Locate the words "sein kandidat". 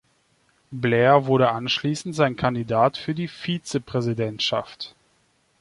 2.15-2.97